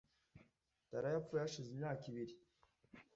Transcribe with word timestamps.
Taro 0.89 1.07
yapfuye 1.15 1.39
hashize 1.43 1.67
imyaka 1.71 2.03
ibiri. 2.11 2.33